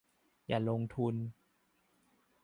[0.47, 1.15] อย่าลงทุน